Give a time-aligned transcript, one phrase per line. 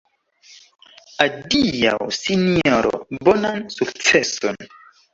[1.25, 4.63] Adiaŭ, sinjoro, bonan sukceson.